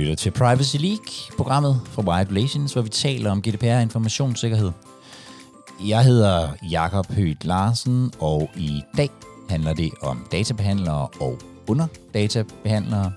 [0.00, 4.70] lytter til Privacy League, programmet fra Wired Relations, hvor vi taler om GDPR og informationssikkerhed.
[5.86, 9.10] Jeg hedder Jakob Højt Larsen, og i dag
[9.48, 11.38] handler det om databehandlere og
[11.68, 13.12] underdatabehandlere.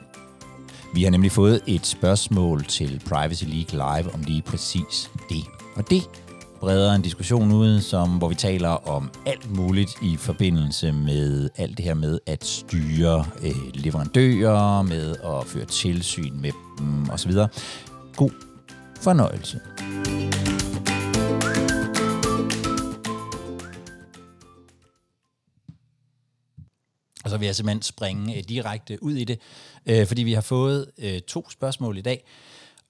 [0.93, 5.43] Vi har nemlig fået et spørgsmål til Privacy League Live om lige præcis det.
[5.75, 6.09] Og det
[6.59, 11.77] breder en diskussion ud, som, hvor vi taler om alt muligt i forbindelse med alt
[11.77, 17.32] det her med at styre øh, leverandører, med at føre tilsyn med mm, osv.
[18.16, 18.32] God
[19.02, 19.59] fornøjelse.
[27.23, 29.40] Og så vil jeg simpelthen springe øh, direkte ud i det,
[29.86, 32.26] øh, fordi vi har fået øh, to spørgsmål i dag.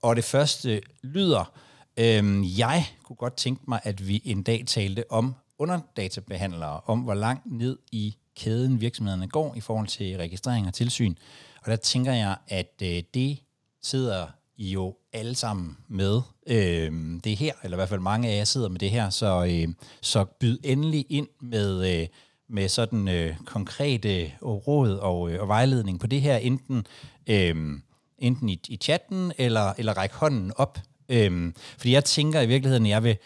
[0.02, 1.52] Og det første lyder,
[1.98, 7.14] øh, jeg kunne godt tænke mig, at vi en dag talte om underdatabehandlere, om hvor
[7.14, 11.16] langt ned i kæden virksomhederne går i forhold til registrering og tilsyn.
[11.64, 13.40] Og der tænker jeg, at øh, det
[13.84, 16.92] sidder I jo alle sammen med øh,
[17.24, 19.74] det her, eller i hvert fald mange af jer sidder med det her, så, øh,
[20.02, 22.08] så byd endelig ind med, øh,
[22.50, 26.88] med sådan øh, konkrete øh, råd og, øh, og vejledning på det her, enten,
[27.28, 27.80] øh,
[28.18, 30.80] enten i, i chatten, eller, eller ræk hånden op.
[31.10, 33.18] Øh, fordi jeg tænker i virkeligheden, jeg vil,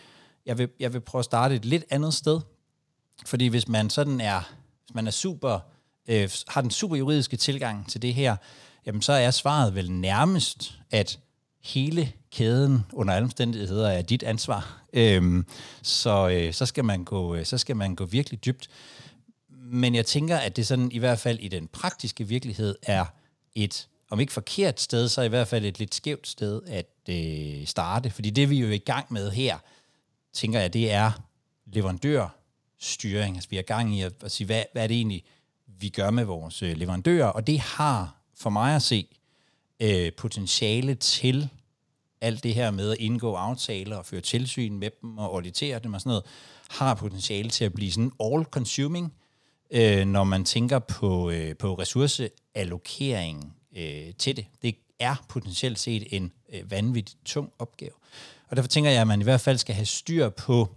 [0.46, 2.42] jeg vil, jeg vil prøve at starte et lidt andet sted.
[3.26, 4.54] Fordi hvis man sådan er,
[4.86, 5.60] hvis man er super,
[6.08, 8.36] øh, har den super juridiske tilgang til det her,
[8.88, 11.20] jamen så er svaret vel nærmest, at
[11.64, 14.84] hele kæden under alle omstændigheder er dit ansvar.
[14.94, 15.46] Øhm,
[15.82, 18.68] så, øh, så, skal man gå, øh, så skal man gå virkelig dybt.
[19.50, 23.06] Men jeg tænker, at det sådan i hvert fald i den praktiske virkelighed er
[23.56, 27.68] et, om ikke forkert sted, så i hvert fald et lidt skævt sted at øh,
[27.68, 28.10] starte.
[28.10, 29.58] Fordi det vi er jo i gang med her,
[30.34, 31.12] tænker jeg, det er
[31.66, 33.36] leverandørstyring.
[33.36, 35.24] Altså vi er i gang i at, at sige, hvad, hvad er det egentlig,
[35.66, 39.08] vi gør med vores øh, leverandører, og det har for mig at se
[39.80, 41.50] øh, potentiale til
[42.22, 45.94] alt det her med at indgå aftaler og føre tilsyn med dem og auditere dem
[45.94, 46.24] og sådan noget,
[46.70, 49.14] har potentiale til at blive sådan all-consuming,
[49.72, 54.46] øh, når man tænker på, øh, på ressourceallokering øh, til det.
[54.62, 57.92] Det er potentielt set en øh, vanvittigt tung opgave.
[58.50, 60.76] Og derfor tænker jeg, at man i hvert fald skal have styr på,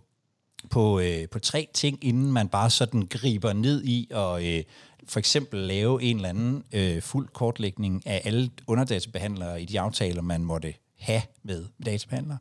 [0.71, 4.63] på, øh, på tre ting, inden man bare sådan griber ned i og øh,
[5.09, 10.23] for eksempel lave en eller anden øh, fuld kortlægning af alle underdatabehandlere i de aftaler,
[10.23, 12.39] man måtte have med databehandlere.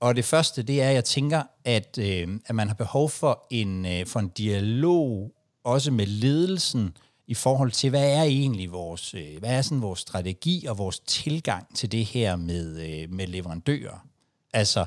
[0.00, 3.46] Og det første, det er, at jeg tænker, at, øh, at man har behov for
[3.50, 5.32] en, øh, for en dialog,
[5.64, 10.00] også med ledelsen, i forhold til, hvad er egentlig vores, øh, hvad er sådan vores
[10.00, 14.06] strategi og vores tilgang til det her med, øh, med leverandører.
[14.52, 14.84] Altså,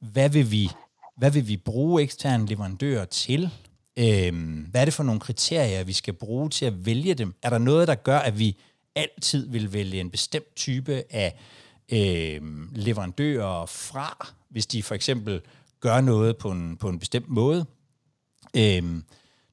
[0.00, 0.70] hvad vil, vi,
[1.16, 3.50] hvad vil vi bruge eksterne leverandører til?
[3.98, 7.34] Øhm, hvad er det for nogle kriterier, vi skal bruge til at vælge dem?
[7.42, 8.56] Er der noget, der gør, at vi
[8.94, 11.38] altid vil vælge en bestemt type af
[11.92, 12.40] øh,
[12.72, 15.40] leverandører fra, hvis de for eksempel
[15.80, 17.66] gør noget på en, på en bestemt måde?
[18.56, 18.82] Øh,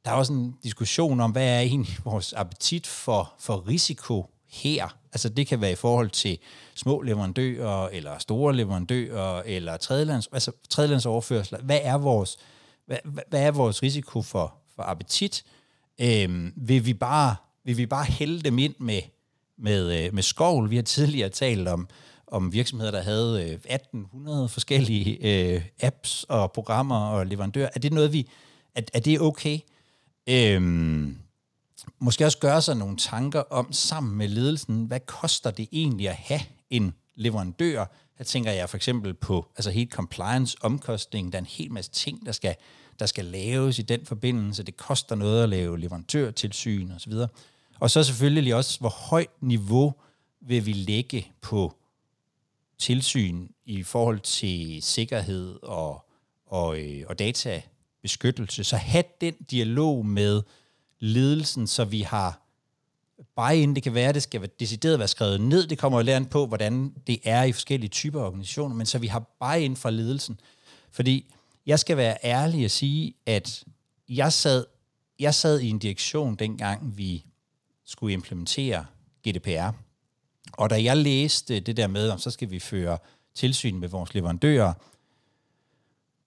[0.06, 4.98] der er også en diskussion om, hvad er egentlig vores appetit for, for risiko her?
[5.14, 6.38] Altså det kan være i forhold til
[6.76, 11.60] små leverandører, eller store leverandører, eller tredjelands, altså tredjelandsoverførsler.
[11.62, 12.38] Hvad er vores,
[12.86, 12.98] hvad,
[13.30, 15.44] hvad er vores risiko for, for appetit?
[16.02, 19.02] Øhm, vil, vi bare, vil vi bare hælde dem ind med,
[19.58, 20.70] med, øh, med skovl?
[20.70, 21.88] Vi har tidligere talt om,
[22.28, 27.70] om virksomheder, der havde øh, 1800 forskellige øh, apps og programmer og leverandører.
[27.76, 28.30] Er det noget, vi...
[28.76, 29.60] Er, er det okay?
[30.30, 31.18] Øhm,
[32.00, 36.16] måske også gøre sig nogle tanker om sammen med ledelsen, hvad koster det egentlig at
[36.16, 37.86] have en leverandør?
[38.18, 41.32] Her tænker jeg for eksempel på altså helt compliance-omkostning.
[41.32, 42.56] Der er en hel masse ting, der skal,
[43.00, 44.64] der skal laves i den forbindelse.
[44.64, 47.14] Det koster noget at lave leverandørtilsyn osv.
[47.80, 49.94] Og så selvfølgelig også, hvor højt niveau
[50.42, 51.76] vil vi lægge på
[52.78, 56.06] tilsyn i forhold til sikkerhed og,
[56.46, 58.64] og, øh, og databeskyttelse.
[58.64, 60.42] Så have den dialog med
[61.00, 62.45] ledelsen, så vi har
[63.36, 66.04] bare inden det kan være, det skal være decideret være skrevet ned, det kommer jo
[66.04, 69.76] læren på, hvordan det er i forskellige typer organisationer, men så vi har bare ind
[69.76, 70.40] fra ledelsen.
[70.92, 71.34] Fordi
[71.66, 73.64] jeg skal være ærlig og sige, at
[74.10, 74.66] jeg sad,
[75.20, 77.26] jeg sad i en direktion, dengang vi
[77.86, 78.86] skulle implementere
[79.28, 79.72] GDPR.
[80.52, 82.98] Og da jeg læste det der med, om så skal vi føre
[83.36, 84.74] tilsyn med vores leverandører,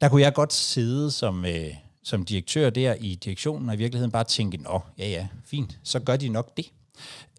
[0.00, 4.10] der kunne jeg godt sidde som, øh, som direktør der i direktionen, og i virkeligheden
[4.10, 6.72] bare tænke, nå, ja ja, fint, så gør de nok det.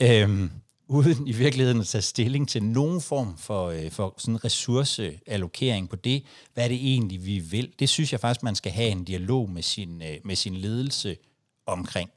[0.02, 0.52] Øhm,
[0.90, 5.96] uden i virkeligheden at tage stilling til nogen form for, øh, for sådan ressourceallokering på
[5.96, 6.24] det.
[6.54, 7.74] Hvad er det egentlig, vi vil?
[7.80, 11.18] Det synes jeg faktisk, man skal have en dialog med sin, øh, med sin ledelse
[11.66, 12.10] omkring.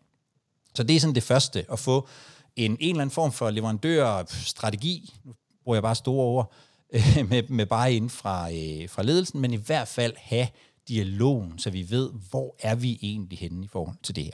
[0.74, 2.08] Så det er sådan det første, at få
[2.56, 5.14] en, en eller anden form for leverandørstrategi.
[5.24, 5.32] Nu
[5.64, 6.52] bruger jeg bare store ord,
[6.92, 10.48] øh, med, med bare ind fra, øh, fra ledelsen, men i hvert fald have
[10.88, 14.32] dialogen, så vi ved, hvor er vi egentlig henne i forhold til det her.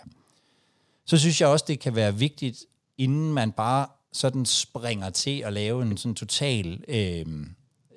[1.05, 2.65] Så synes jeg også, det kan være vigtigt,
[2.99, 7.27] inden man bare sådan springer til at lave en sådan total øh,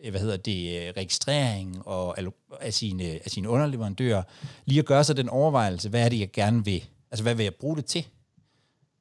[0.09, 2.17] hvad hedder det, registrering og,
[2.61, 4.23] af, sine, af sine underleverandører,
[4.65, 7.43] lige at gøre sig den overvejelse, hvad er det, jeg gerne vil, altså hvad vil
[7.43, 8.07] jeg bruge det til?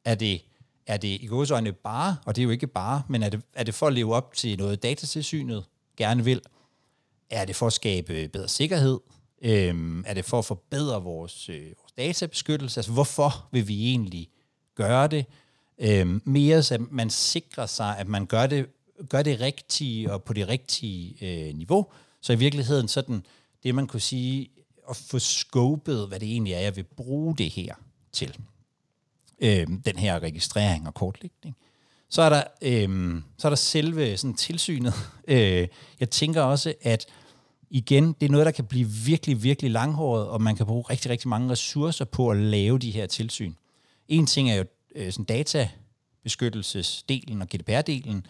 [0.05, 0.43] Er det,
[0.87, 3.65] er det i godsøjne bare, og det er jo ikke bare, men er det, er
[3.65, 5.65] det for at leve op til noget datatilsynet
[5.97, 6.41] gerne vil?
[7.31, 9.01] Er det for at skabe bedre sikkerhed?
[9.43, 12.81] Øhm, er det for at forbedre vores, øh, vores databeskyttelse?
[12.81, 14.29] Altså, hvorfor vil vi egentlig
[14.75, 15.27] gøre det?
[15.81, 18.67] Øh, mere så man sikrer sig, at man gør det,
[19.09, 21.87] gør det rigtige og på det rigtige øh, niveau.
[22.21, 23.27] Så i virkeligheden sådan,
[23.63, 24.51] det man kunne sige,
[24.91, 27.75] at få skåbet, hvad det egentlig er, jeg vil bruge det her
[28.13, 28.39] til.
[29.41, 31.57] Øh, den her registrering og kortlægning.
[32.09, 34.95] Så er der, øh, så er der selve sådan, tilsynet.
[35.29, 35.69] Øh,
[36.01, 37.07] jeg tænker også, at
[37.71, 41.11] igen, det er noget, der kan blive virkelig, virkelig langhåret, og man kan bruge rigtig,
[41.11, 43.55] rigtig mange ressourcer på at lave de her tilsyn.
[44.09, 48.23] En ting er jo øh, sådan databeskyttelsesdelen og GDPR-delen,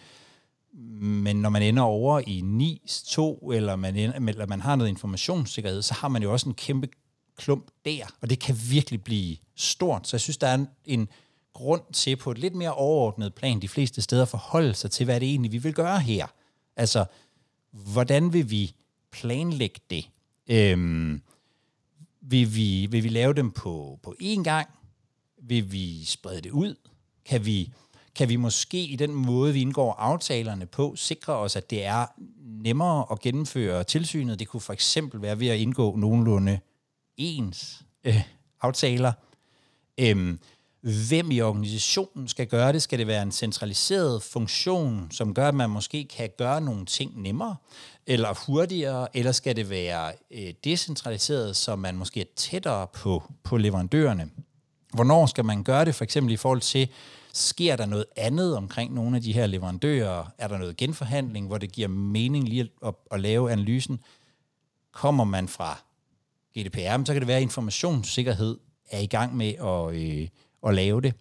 [1.00, 4.88] men når man ender over i NIS 2, eller man, ender, eller man har noget
[4.88, 6.88] informationssikkerhed, så har man jo også en kæmpe
[7.36, 10.08] klump der, og det kan virkelig blive stort.
[10.08, 11.08] Så jeg synes, der er en, en
[11.52, 15.20] grund til på et lidt mere overordnet plan de fleste steder forholde sig til, hvad
[15.20, 16.26] det egentlig vi vil gøre her.
[16.76, 17.04] Altså,
[17.70, 18.74] hvordan vil vi
[19.10, 20.08] planlægge det?
[20.48, 21.22] Øhm,
[22.20, 24.68] vil, vi, vil vi lave dem på, på én gang?
[25.42, 26.75] Vil vi sprede det ud?
[27.25, 27.72] Kan vi,
[28.14, 32.06] kan vi måske i den måde, vi indgår aftalerne på, sikre os, at det er
[32.40, 34.38] nemmere at gennemføre tilsynet?
[34.38, 36.58] Det kunne for eksempel være ved at indgå nogenlunde
[37.16, 38.22] ens øh,
[38.60, 39.12] aftaler.
[40.00, 40.38] Øhm,
[41.08, 42.82] hvem i organisationen skal gøre det?
[42.82, 47.22] Skal det være en centraliseret funktion, som gør, at man måske kan gøre nogle ting
[47.22, 47.56] nemmere
[48.06, 53.56] eller hurtigere, eller skal det være øh, decentraliseret, så man måske er tættere på, på
[53.56, 54.31] leverandørerne?
[54.92, 56.88] Hvornår skal man gøre det, for eksempel i forhold til,
[57.32, 60.25] sker der noget andet omkring nogle af de her leverandører?
[60.38, 64.00] Er der noget genforhandling, hvor det giver mening lige at, at, at lave analysen?
[64.92, 65.78] Kommer man fra
[66.58, 68.58] GDPR, så kan det være, at informationssikkerhed
[68.90, 70.28] er i gang med at, øh,
[70.66, 71.14] at lave det.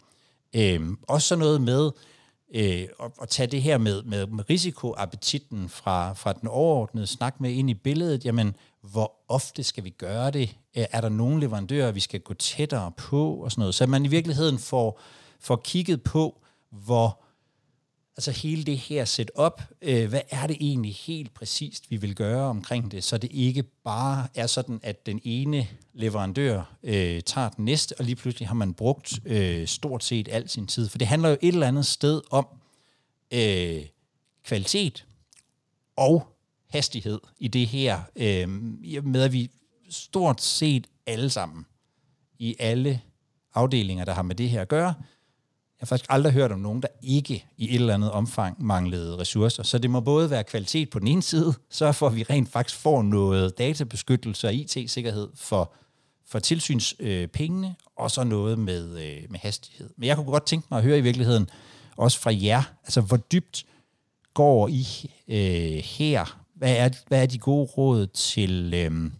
[0.55, 1.91] Øh, også sådan noget med
[2.55, 7.41] øh, at, at tage det her med, med, med risikoappetitten fra, fra den overordnede snak
[7.41, 8.25] med ind i billedet.
[8.25, 10.57] Jamen, hvor ofte skal vi gøre det?
[10.77, 13.33] Øh, er der nogle leverandører, vi skal gå tættere på?
[13.33, 13.75] Og sådan noget.
[13.75, 15.01] Så man i virkeligheden får,
[15.39, 17.21] får kigget på, hvor
[18.17, 22.41] altså hele det her setup, øh, hvad er det egentlig helt præcist, vi vil gøre
[22.41, 27.65] omkring det, så det ikke bare er sådan, at den ene leverandør øh, tager den
[27.65, 30.89] næste, og lige pludselig har man brugt øh, stort set al sin tid.
[30.89, 32.47] For det handler jo et eller andet sted om
[33.31, 33.85] øh,
[34.43, 35.05] kvalitet
[35.95, 36.27] og
[36.69, 38.49] hastighed i det her, øh,
[39.03, 39.51] med at vi
[39.89, 41.65] stort set alle sammen
[42.39, 43.01] i alle
[43.53, 44.93] afdelinger, der har med det her at gøre,
[45.79, 49.17] jeg har faktisk aldrig hørt om nogen, der ikke i et eller andet omfang manglede
[49.17, 49.63] ressourcer.
[49.63, 52.49] Så det må både være kvalitet på den ene side, så for at vi rent
[52.49, 55.73] faktisk får noget databeskyttelse og IT-sikkerhed for,
[56.27, 59.89] for tilsynspengene, øh, og så noget med, øh, med hastighed.
[59.97, 61.49] Men jeg kunne godt tænke mig at høre i virkeligheden,
[61.97, 63.65] også fra jer, altså hvor dybt
[64.33, 64.85] går I
[65.27, 66.38] øh, her?
[66.59, 69.13] Hvad er, hvad er de gode råd til, øhm,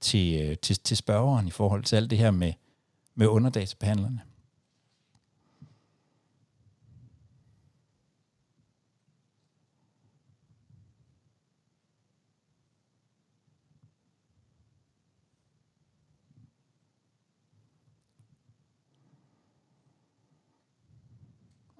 [0.00, 2.52] til, øh, til, til spørgeren i forhold til alt det her med,
[3.14, 4.20] med underdatabehandlerne?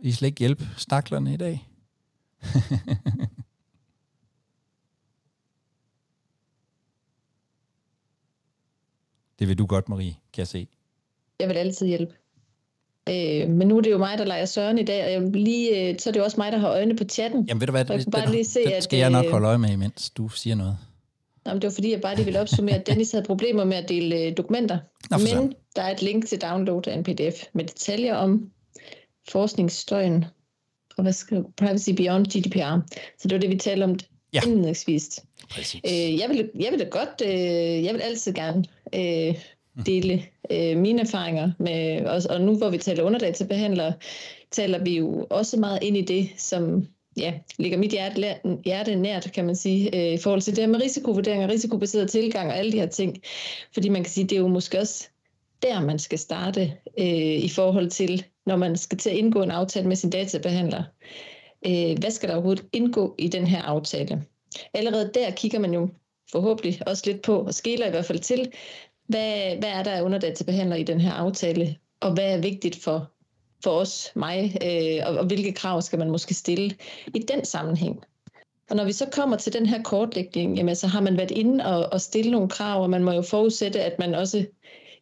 [0.03, 1.69] I slet ikke hjælpe staklerne i dag.
[9.39, 10.69] det vil du godt, Marie, kan jeg se.
[11.41, 12.15] Jeg vil altid hjælpe.
[13.09, 15.91] Øh, men nu er det jo mig, der leger Søren i dag, og jeg lige,
[15.91, 17.45] øh, så er det også mig, der har øjne på chatten.
[17.49, 19.47] Jamen ved du hvad, det, bare lige se, det skal at, jeg nok øh, holde
[19.47, 20.79] øje med, imens du siger noget.
[21.47, 23.89] Jamen, det var fordi, jeg bare lige ville opsummere, at Dennis havde problemer med at
[23.89, 24.79] dele øh, dokumenter.
[25.11, 28.51] Nå, men der er et link til download af en pdf med detaljer om
[29.29, 30.25] forskningsstøjen
[30.97, 32.95] og hvad skal, Privacy Beyond GDPR.
[33.19, 33.99] Så det var det, vi talte om
[34.35, 34.41] ja.
[34.47, 35.25] indledningsvis.
[35.59, 38.65] Øh, jeg, vil, jeg vil da godt, øh, jeg vil altid gerne
[38.95, 39.35] øh,
[39.87, 43.93] dele øh, mine erfaringer med os, og nu hvor vi taler underdatabehandlere,
[44.51, 46.87] taler vi jo også meget ind i det, som
[47.17, 50.71] ja, ligger mit hjerte, hjerte nært, kan man sige, øh, i forhold til det her
[50.71, 53.23] med risikovurdering og risikobaseret tilgang og alle de her ting.
[53.75, 55.09] Fordi man kan sige, det er jo måske også
[55.63, 59.51] der, man skal starte øh, i forhold til, når man skal til at indgå en
[59.51, 60.83] aftale med sin databehandler.
[60.83, 61.34] øh,
[61.67, 64.25] Øh, hvad skal der overhovedet indgå i den her aftale?
[64.75, 65.89] Allerede der kigger man jo
[66.33, 68.53] forhåbentlig også lidt på, og skæler i hvert fald til,
[69.07, 73.11] hvad, hvad er der under databehandler i den her aftale, og hvad er vigtigt for,
[73.65, 76.77] for os, mig, øh, og, og hvilke krav skal man måske stille
[77.15, 78.05] i den sammenhæng.
[78.71, 81.65] Og når vi så kommer til den her kortlægning, jamen, så har man været inde
[81.67, 84.45] og, og stille nogle krav, og man må jo forudsætte, at man også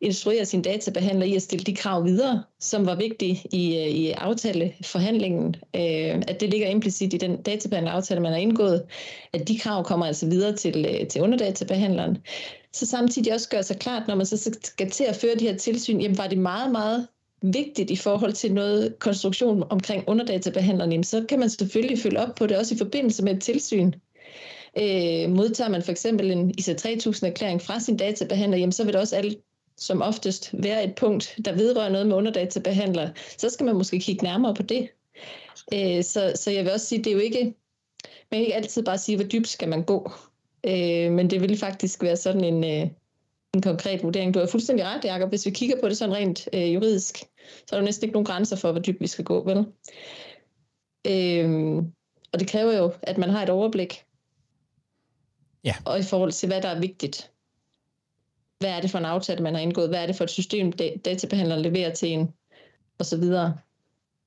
[0.02, 4.11] instruere sin databehandler i at stille de krav videre, som var vigtige i, øh, i
[4.11, 8.82] aftaleforhandlingen, øh, at det ligger implicit i den databehandleraftale, man har indgået,
[9.32, 12.18] at de krav kommer altså videre til, øh, til underdatabehandleren.
[12.73, 15.56] Så samtidig også gør sig klart, når man så skal til at føre de her
[15.56, 17.06] tilsyn, jamen var det meget, meget
[17.42, 22.47] vigtigt i forhold til noget konstruktion omkring underdatabehandleren, så kan man selvfølgelig følge op på
[22.47, 23.92] det også i forbindelse med et tilsyn.
[24.78, 28.92] Øh, modtager man for eksempel en ISA 3000 erklæring fra sin databehandler, jamen så vil
[28.92, 29.37] det også alle
[29.76, 34.25] som oftest være et punkt, der vedrører noget med underdatabehandler, så skal man måske kigge
[34.25, 34.88] nærmere på det.
[35.75, 37.45] Øh, så, så jeg vil også sige, det er jo ikke,
[38.05, 40.12] man kan ikke altid bare sige, hvor dybt skal man gå.
[40.67, 42.91] Øh, men det vil faktisk være sådan en, øh,
[43.55, 44.35] en konkret vurdering.
[44.35, 45.29] Du har fuldstændig ret, Jacob.
[45.29, 47.19] Hvis vi kigger på det sådan rent øh, juridisk,
[47.67, 49.59] så er der næsten ikke nogen grænser for, hvor dybt vi skal gå, vel?
[51.07, 51.76] Øh,
[52.33, 54.05] og det kræver jo, at man har et overblik.
[55.64, 55.75] Ja.
[55.85, 57.31] Og i forhold til, hvad der er vigtigt.
[58.62, 59.88] Hvad er det for en aftale, man har indgået?
[59.88, 60.73] Hvad er det for et system,
[61.04, 62.33] databehandleren leverer til en?
[62.99, 63.59] Og så videre.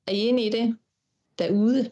[0.07, 0.77] Er I enige i det?
[1.39, 1.89] Derude?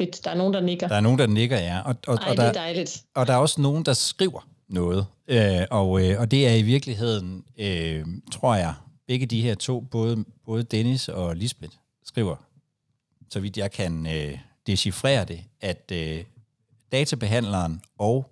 [0.00, 0.88] Der er nogen, der nikker.
[0.88, 1.80] Der er nogen, der nikker, ja.
[1.80, 3.04] Og, og, Ej, og der, det er dejligt.
[3.14, 5.06] Og der er også nogen, der skriver noget.
[5.28, 8.74] Øh, og, øh, og det er i virkeligheden, øh, tror jeg,
[9.06, 12.36] begge de her to, både, både Dennis og Lisbeth, skriver,
[13.30, 16.24] så vidt jeg kan øh, decifrere det, at øh,
[16.92, 18.30] databehandleren og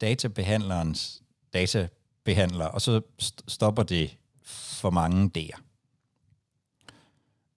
[0.00, 1.21] databehandlerens
[1.52, 5.62] databehandler, og så st- stopper det for mange der.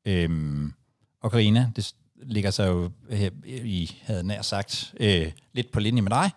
[0.05, 0.73] Øhm,
[1.21, 6.01] og Karina, det ligger sig jo her, I havde nær sagt øh, lidt på linje
[6.01, 6.31] med dig.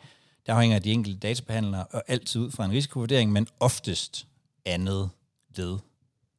[0.46, 4.26] Der afhænger de enkelte databehandlere og altid ud fra en risikovurdering, men oftest
[4.64, 5.10] andet
[5.56, 5.78] led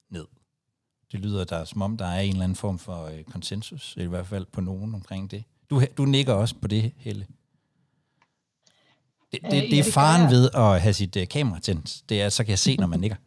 [0.10, 0.26] ned.
[1.12, 4.06] Det lyder der som om, der er en eller anden form for øh, konsensus, i
[4.06, 5.44] hvert fald på nogen omkring det.
[5.70, 7.28] Du, du nikker også på det, Helle.
[9.32, 12.02] Det, det, det, det er faren ved at have sit uh, kamera tændt.
[12.10, 13.18] Det er, så kan jeg se, når man nikker.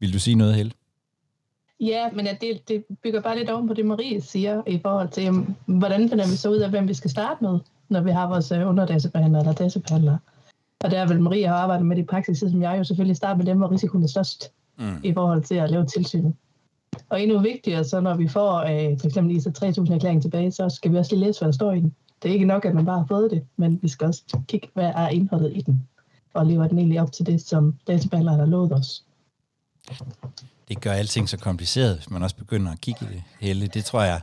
[0.00, 0.72] Vil du sige noget, Helle?
[1.80, 5.08] Ja, men ja, det, det bygger bare lidt oven på det, Marie siger, i forhold
[5.08, 8.10] til, jamen, hvordan finder vi så ud af, hvem vi skal starte med, når vi
[8.10, 10.18] har vores uh, underdatabehandlere eller databehandlere.
[10.84, 13.36] Og der vil Marie have arbejdet med det i praksis, som jeg jo selvfølgelig starter
[13.36, 15.00] med dem, hvor risikoen er størst mm.
[15.02, 16.34] i forhold til at lave tilsynet.
[17.08, 20.68] Og endnu vigtigere, så når vi får øh, for eksempel ISA 3000 erklæring tilbage, så
[20.68, 21.94] skal vi også lige læse, hvad der står i den.
[22.22, 24.68] Det er ikke nok, at man bare har fået det, men vi skal også kigge,
[24.74, 25.88] hvad er indholdet i den,
[26.34, 29.04] og lever den egentlig op til det, som databehandleren har lovet os.
[30.68, 33.66] Det gør alting så kompliceret, hvis man også begynder at kigge i det hele.
[33.66, 34.20] Det tror jeg,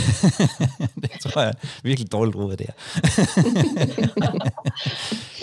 [1.02, 2.74] det tror jeg virkelig dårligt råd af det her.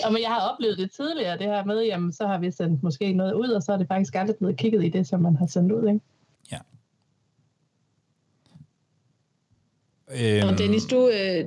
[0.04, 2.82] ja, men jeg har oplevet det tidligere, det her med, jamen så har vi sendt
[2.82, 5.36] måske noget ud, og så er det faktisk aldrig blevet kigget i det, som man
[5.36, 5.88] har sendt ud.
[5.88, 6.00] Ikke?
[10.12, 10.48] Øhm.
[10.48, 11.44] Og Dennis, du, øh,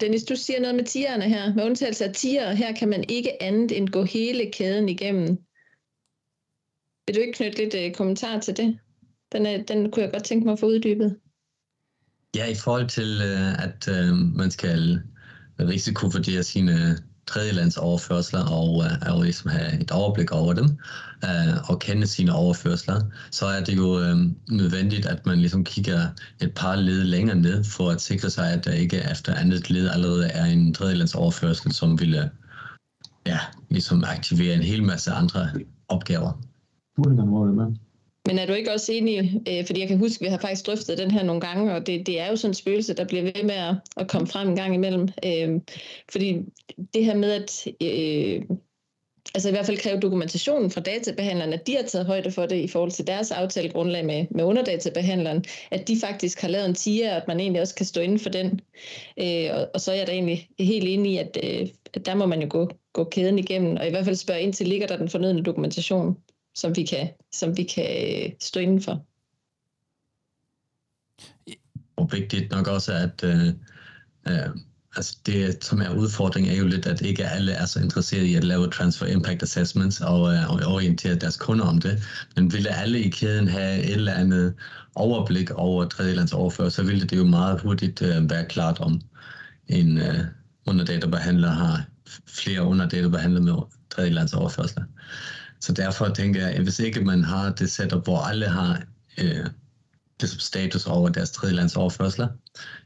[0.00, 1.54] Dennis, du siger noget med tierne her.
[1.54, 5.28] Med undtagelse af tiger, her kan man ikke andet end gå hele kæden igennem.
[7.06, 8.78] Vil du ikke knytte lidt øh, kommentar til det?
[9.32, 11.18] Den, er, den kunne jeg godt tænke mig at få uddybet.
[12.36, 15.00] Ja, i forhold til, øh, at øh, man skal
[15.60, 20.64] risikovurdere sine tredjelandsoverførsler og, uh, og ligesom have et overblik over dem
[21.24, 23.00] uh, og kende sine overførsler,
[23.30, 26.08] så er det jo um, nødvendigt, at man ligesom kigger
[26.40, 29.88] et par led længere ned for at sikre sig, at der ikke efter andet led
[29.88, 32.30] allerede er en tredjelandsoverførsel, som ville
[33.26, 33.38] ja,
[33.70, 35.50] ligesom aktivere en hel masse andre
[35.88, 36.32] opgaver.
[38.26, 40.66] Men er du ikke også enig, øh, fordi jeg kan huske, at vi har faktisk
[40.66, 43.22] drøftet den her nogle gange, og det, det er jo sådan en spøgelse, der bliver
[43.22, 45.08] ved med at, at komme frem en gang imellem.
[45.24, 45.60] Øh,
[46.12, 46.38] fordi
[46.94, 48.42] det her med, at øh,
[49.34, 52.56] altså i hvert fald kræve dokumentationen fra databehandleren, at de har taget højde for det
[52.56, 57.10] i forhold til deres aftalegrundlag med, med underdatabehandleren, at de faktisk har lavet en tiger,
[57.10, 58.60] og at man egentlig også kan stå inden for den.
[59.16, 62.14] Øh, og, og så er jeg da egentlig helt enig i, at, øh, at der
[62.14, 64.86] må man jo gå, gå kæden igennem, og i hvert fald spørge ind til, ligger
[64.86, 66.16] der den fornødne dokumentation
[66.54, 67.86] som vi kan, som vi kan
[68.24, 69.06] øh, stå indenfor.
[71.96, 73.46] Og vigtigt nok også, at øh,
[74.28, 74.48] øh,
[74.96, 78.34] altså det, som er udfordringen, er jo lidt, at ikke alle er så interesserede i
[78.34, 82.02] at lave transfer impact assessments og, øh, og orientere deres kunder om det.
[82.36, 84.54] Men ville alle i kæden have et eller andet
[84.94, 89.00] overblik over tredjelands overfører, så ville det jo meget hurtigt øh, være klart om
[89.68, 90.24] en øh,
[90.66, 91.84] underdatabehandler har
[92.26, 93.54] flere underdatabehandlere med
[93.90, 94.84] tredjelands overførsler.
[95.62, 98.82] Så derfor tænker jeg, at hvis ikke man har det setup, hvor alle har
[99.18, 99.46] øh,
[100.20, 102.28] ligesom status over deres tredjelandsoverførsler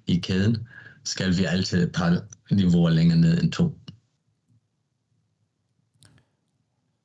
[0.07, 0.69] i kæden,
[1.05, 3.79] skal vi altid et par niveauer længere ned end to.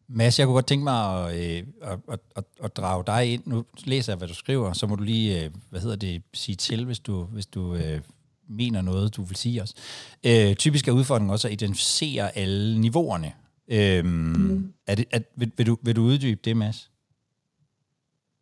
[0.07, 3.43] Mads, jeg kunne godt tænke mig at, øh, at, at, at, at drage dig ind.
[3.45, 6.55] Nu læser jeg, hvad du skriver, så må du lige, øh, hvad hedder det, sige
[6.55, 8.01] til, hvis du, hvis du øh,
[8.49, 9.73] mener noget, du vil sige os.
[10.23, 13.31] Øh, typisk er udfordringen også at identificere alle niveauerne.
[13.71, 14.73] Øh, mm.
[14.87, 16.91] er det, er, vil, vil, du, vil du uddybe det, Mads?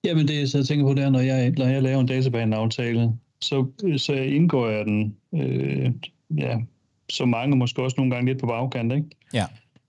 [0.04, 3.12] Jamen det, så jeg tænker på, det er, når jeg, når jeg laver en databaneaftale,
[3.42, 3.66] så,
[3.98, 5.92] så indgår jeg den, øh,
[6.38, 6.58] ja,
[7.10, 9.08] så mange måske også nogle gange lidt på bagkant, ikke?
[9.34, 9.46] Ja.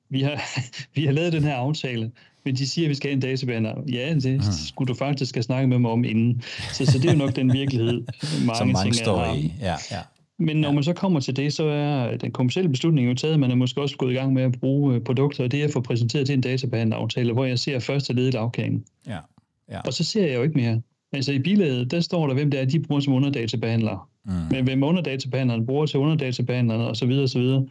[0.08, 0.42] Vi har,
[0.94, 2.10] vi har lavet den her aftale,
[2.44, 3.74] men de siger, at vi skal have en databane.
[3.92, 4.42] Ja, det mm.
[4.66, 6.42] skulle du faktisk skal snakke med mig om inden.
[6.72, 7.92] Så, så det er jo nok den virkelighed,
[8.46, 9.52] mange, Som mange ting står i.
[9.60, 10.00] Ja, ja.
[10.40, 13.40] Men når man så kommer til det, så er den kommercielle beslutning jo taget.
[13.40, 15.64] Man er måske også gået i gang med at bruge øh, produkter, og det er
[15.64, 18.84] at få præsenteret til en databehandleraftale, hvor jeg ser første led i lavkagen.
[19.06, 19.18] Ja.
[19.70, 19.80] Ja.
[19.80, 20.82] Og så ser jeg jo ikke mere.
[21.12, 23.98] Altså i bilaget, der står der, hvem det er, de bruger som underdatabehandlere.
[24.24, 24.32] Mm.
[24.50, 27.66] Men hvem underdatabehandleren bruger til underdatabehandlerne og så videre, og så videre.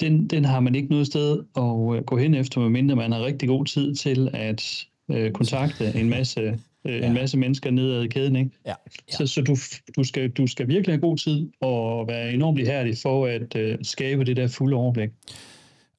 [0.00, 3.24] Den, den har man ikke noget sted at øh, gå hen efter, medmindre man har
[3.24, 7.06] rigtig god tid til at øh, kontakte en masse, øh, Ja.
[7.06, 8.36] en masse mennesker nedad i kæden.
[8.36, 8.50] Ikke?
[8.66, 8.74] Ja.
[9.10, 9.56] Så, så du,
[9.96, 13.78] du, skal, du skal virkelig have god tid og være enormt ihærdig for at øh,
[13.82, 15.10] skabe det der fulde overblik.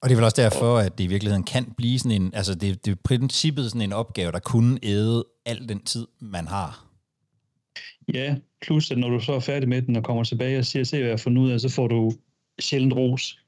[0.02, 2.56] Og det er vel også derfor, at det i virkeligheden kan blive sådan en, altså
[2.56, 6.86] det, det er princippet sådan en opgave, der kunne æde al den tid, man har.
[8.14, 10.84] Ja, plus at når du så er færdig med den og kommer tilbage og siger,
[10.84, 12.12] se hvad jeg har fundet ud af, så får du
[12.60, 13.40] sjældent ros.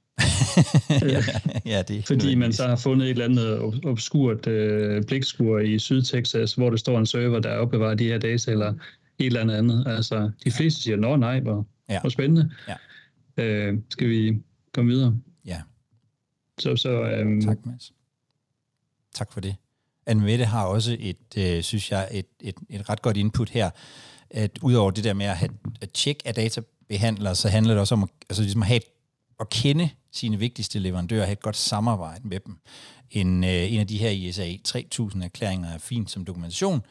[1.01, 1.23] Ja,
[1.65, 5.79] ja, det Fordi man så har fundet et eller andet ob- obskurt øh, blikskur i
[5.79, 8.73] Sydtexas, hvor der står en server, der opbevarer de her data, eller
[9.19, 9.83] et eller andet.
[9.87, 11.99] Altså, de fleste siger, nå nej, hvor, Ja.
[12.01, 12.51] hvor spændende.
[13.37, 13.43] Ja.
[13.43, 14.37] Øh, skal vi
[14.73, 15.15] komme videre?
[15.45, 15.61] Ja,
[16.59, 17.93] Så, så øhm, tak Mads.
[19.15, 19.55] Tak for det.
[20.05, 23.69] Anne Mette har også et, øh, synes jeg, et, et, et ret godt input her,
[24.29, 25.49] at udover det der med at have
[25.81, 28.79] at tjek af databehandlere, så handler det også om at, altså ligesom at, have,
[29.39, 32.55] at kende sine vigtigste leverandører, have et godt samarbejde med dem.
[33.11, 36.81] En, øh, en af de her ISA 3000 erklæringer er fint som dokumentation,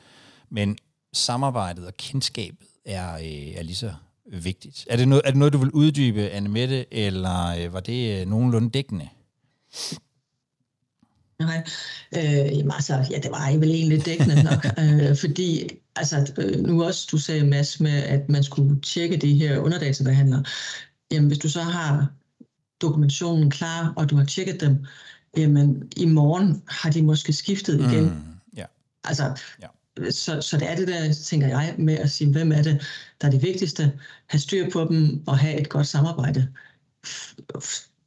[0.50, 0.78] men
[1.12, 3.94] samarbejdet og kendskabet er, øh, er lige så
[4.32, 4.87] vigtigt.
[4.90, 8.20] Er det, noget, er det noget, du vil uddybe, Anne Mette, eller øh, var det
[8.20, 9.08] øh, nogenlunde dækkende?
[11.38, 11.64] Nej,
[12.16, 16.84] øh, jamen altså, ja, det var vel egentlig dækkende nok, øh, fordi altså, øh, nu
[16.84, 20.44] også du sagde, Mads, med at man skulle tjekke de her underdatabehandlere.
[21.11, 22.12] Jamen, hvis du så har
[22.82, 24.86] dokumentationen klar, og du har tjekket dem,
[25.36, 28.04] jamen, i morgen har de måske skiftet igen.
[28.04, 28.10] Mm,
[28.56, 28.64] ja.
[29.04, 30.10] Altså, Ja.
[30.10, 32.82] så, så det er det der, tænker jeg, med at sige, hvem er det,
[33.20, 33.92] der er det vigtigste,
[34.26, 36.48] have styr på dem og have et godt samarbejde.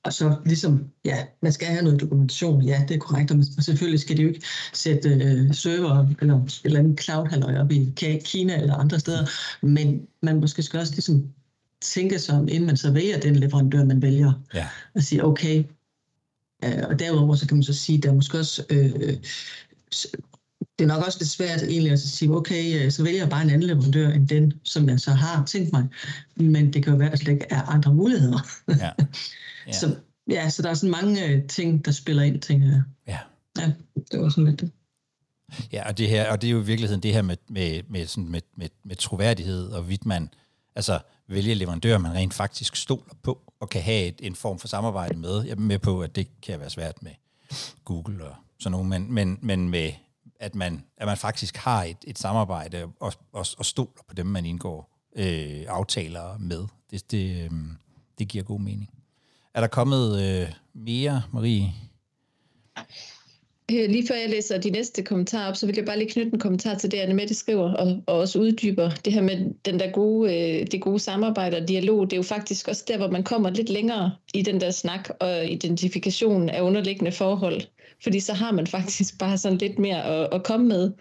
[0.04, 4.00] Og så ligesom, ja, man skal have noget dokumentation, ja, det er korrekt, og selvfølgelig
[4.00, 7.94] skal de jo ikke sætte øh, server eller et eller andet cloud op i
[8.26, 9.26] Kina eller andre steder,
[9.66, 11.34] men man måske skal også ligesom
[11.82, 14.68] tænke sig om, inden man så vælger den leverandør, man vælger, Ja.
[14.96, 15.64] og sige, okay,
[16.66, 18.92] øh, og derudover så kan man så sige, der er måske også, øh,
[20.80, 23.42] det er nok også lidt svært egentlig at sige, okay, øh, så vælger jeg bare
[23.42, 25.88] en anden leverandør end den, som jeg så har tænkt mig,
[26.36, 28.40] men det kan jo være, at der slet ikke er andre muligheder.
[28.68, 28.90] Ja.
[29.68, 29.74] Ja.
[29.80, 29.96] Så,
[30.30, 32.82] ja, så der er sådan mange øh, ting, der spiller ind, tænker jeg.
[33.08, 33.18] Ja.
[33.62, 33.72] Ja,
[34.12, 34.72] det var sådan lidt det.
[35.72, 38.08] Ja, og det, her, og det er jo i virkeligheden det her med, med, med,
[38.08, 40.30] sådan med, med, med troværdighed, og vidt man
[40.76, 41.00] altså,
[41.34, 45.18] vælge leverandører, man rent faktisk stoler på, og kan have et, en form for samarbejde
[45.18, 45.44] med.
[45.44, 47.12] Jeg er med på, at det kan være svært med
[47.86, 49.92] Google og sådan noget, men, men, men med,
[50.40, 54.26] at man, at man faktisk har et, et samarbejde og, og, og stoler på dem,
[54.26, 56.68] man indgår øh, aftaler med.
[56.92, 57.52] Det, det, øh,
[58.20, 58.90] det giver god mening.
[59.54, 61.74] Er der kommet øh, mere, Marie?
[63.72, 66.34] Øh, Lige før jeg læser de næste kommentarer op, så vil jeg bare lige knytte
[66.34, 69.80] en kommentar til det, Anne Mette skriver, og, og også uddyber det her med den
[69.80, 72.06] der gode, øh, det gode samarbejde og dialog.
[72.06, 75.10] Det er jo faktisk også der, hvor man kommer lidt længere i den der snak
[75.20, 77.62] og identifikation af underliggende forhold.
[78.04, 80.92] Fordi så har man faktisk bare sådan lidt mere at, at komme med,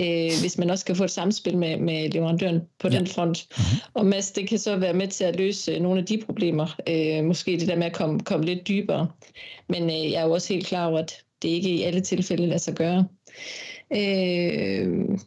[0.00, 2.98] øh, hvis man også kan få et samspil med, med leverandøren på ja.
[2.98, 3.46] den front.
[3.50, 3.78] Mm-hmm.
[3.94, 6.76] Og Mads, det kan så være med til at løse nogle af de problemer.
[6.88, 9.08] Øh, måske det der med at komme, komme lidt dybere.
[9.68, 12.46] Men øh, jeg er jo også helt klar over, at det ikke i alle tilfælde
[12.46, 13.06] lader sig gøre.
[13.96, 15.18] Øh,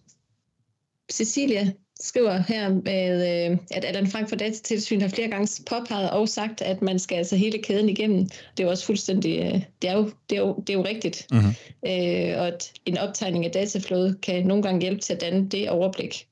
[1.11, 1.71] Cecilia
[2.01, 6.61] skriver her, med, øh, at Allan Frank for Datatilsyn har flere gange påpeget og sagt,
[6.61, 8.25] at man skal altså hele kæden igennem.
[8.25, 10.85] Det er jo også fuldstændig, øh, det er jo, det er jo, det er jo
[10.85, 11.27] rigtigt.
[11.31, 11.53] Mm-hmm.
[11.87, 15.69] Øh, og at en optegning af dataflowet kan nogle gange hjælpe til at danne det
[15.69, 16.27] overblik.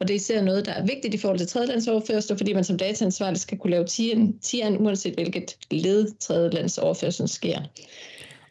[0.00, 2.76] Og det er især noget, der er vigtigt i forhold til tredjelandsoverførsler, fordi man som
[2.76, 7.60] dataansvarlig skal kunne lave tieren, tieren uanset hvilket led tredjelandsoverførslen sker.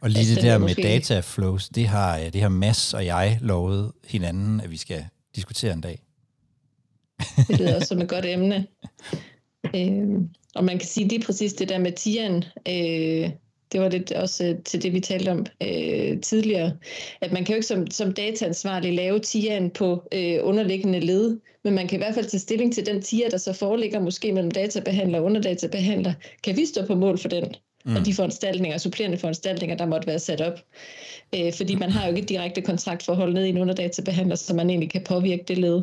[0.01, 0.81] Og lige altså, det der med måske...
[0.81, 5.05] data flows, det har, øh, det har Mads og jeg lovet hinanden, at vi skal
[5.35, 6.01] diskutere en dag.
[7.47, 8.67] det lyder også som et godt emne.
[9.75, 10.19] Øh,
[10.55, 13.31] og man kan sige lige præcis det der med tieren, øh,
[13.71, 16.77] det var lidt også øh, til det, vi talte om øh, tidligere,
[17.21, 21.73] at man kan jo ikke som, som dataansvarlig lave tieren på øh, underliggende led, men
[21.73, 24.51] man kan i hvert fald tage stilling til den tier, der så foreligger måske mellem
[24.51, 26.13] databehandler og underdatabehandler.
[26.43, 27.55] Kan vi stå på mål for den?
[27.85, 27.95] Mm.
[27.95, 30.59] Og de foranstaltninger, supplerende foranstaltninger, der måtte være sat op.
[31.35, 34.69] Øh, fordi man har jo ikke et direkte kontraktforhold ned i en underdatabehandler, så man
[34.69, 35.81] egentlig kan påvirke det led.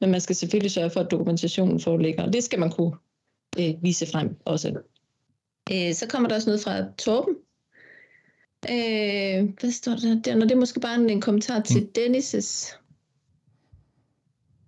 [0.00, 2.92] Men man skal selvfølgelig sørge for, at dokumentationen foreligger, og det skal man kunne
[3.58, 4.68] øh, vise frem også.
[5.72, 7.34] Øh, så kommer der også noget fra Torben.
[8.70, 10.34] Øh, hvad står der der?
[10.34, 11.88] Nå, det er måske bare en, en kommentar til mm.
[11.98, 12.78] Dennis'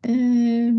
[0.09, 0.75] Øh,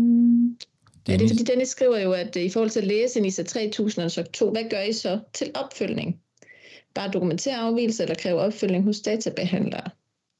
[1.08, 3.42] ja, det er fordi Dennis skriver jo, at i forhold til at læse en ISA
[3.42, 6.20] 3000 og 2, hvad gør I så til opfølgning?
[6.94, 9.90] Bare dokumentere afvielse eller kræve opfølgning hos databehandlere?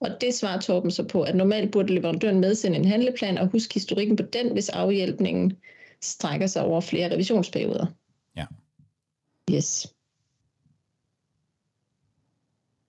[0.01, 3.75] Og det svarer Torben så på, at normalt burde leverandøren medsende en handleplan og huske
[3.75, 5.57] historikken på den, hvis afhjælpningen
[6.03, 7.87] strækker sig over flere revisionsperioder.
[8.37, 8.45] Ja.
[9.51, 9.87] Yes.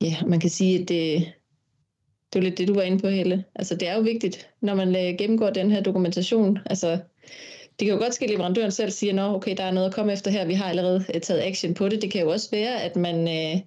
[0.01, 1.33] Ja, man kan sige, at det,
[2.33, 3.43] det er lidt det, du var inde på, Helle.
[3.55, 6.59] Altså, det er jo vigtigt, når man øh, gennemgår den her dokumentation.
[6.65, 6.99] Altså,
[7.79, 9.93] det kan jo godt ske, at leverandøren selv siger, at okay, der er noget at
[9.93, 12.01] komme efter her, vi har allerede øh, taget action på det.
[12.01, 13.61] Det kan jo også være, at man, øh,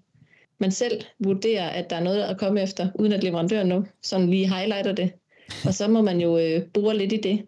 [0.58, 4.30] man selv vurderer, at der er noget at komme efter, uden at leverandøren nu sådan
[4.30, 5.12] lige highlighter det.
[5.66, 7.46] Og så må man jo øh, bore lidt i det.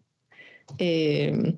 [0.82, 1.54] Øh,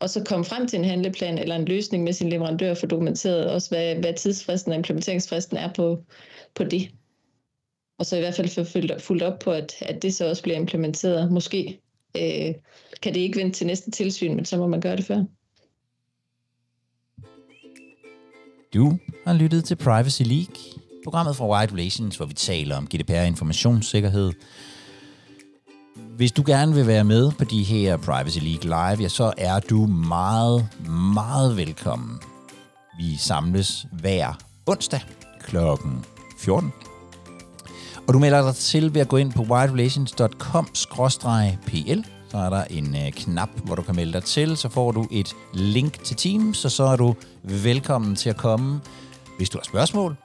[0.00, 3.50] og så komme frem til en handleplan eller en løsning med sin leverandør for dokumenteret
[3.50, 6.04] også, hvad, hvad tidsfristen og implementeringsfristen er på,
[6.54, 6.90] på det.
[7.98, 8.64] Og så i hvert fald få
[8.98, 11.32] fuldt op på, at, at det så også bliver implementeret.
[11.32, 11.80] Måske
[12.16, 12.54] øh,
[13.02, 15.24] kan det ikke vente til næste tilsyn, men så må man gøre det før.
[18.74, 20.56] Du har lyttet til Privacy League,
[21.04, 24.32] programmet fra White Relations, hvor vi taler om GDPR informationssikkerhed.
[26.16, 29.60] Hvis du gerne vil være med på de her Privacy League Live, ja, så er
[29.60, 30.68] du meget,
[31.14, 32.18] meget velkommen.
[32.98, 35.00] Vi samles hver onsdag
[35.40, 35.56] kl.
[36.38, 36.87] 14
[38.08, 42.04] og du melder dig til ved at gå ind på whiterelations.com-pl.
[42.30, 44.56] Så er der en øh, knap, hvor du kan melde dig til.
[44.56, 48.80] Så får du et link til Teams, og så er du velkommen til at komme,
[49.36, 50.16] hvis du har spørgsmål.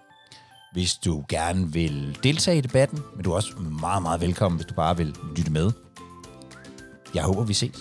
[0.74, 4.68] Hvis du gerne vil deltage i debatten, men du er også meget, meget velkommen, hvis
[4.68, 5.72] du bare vil lytte med.
[7.16, 7.80] Jeg håber, vi ses.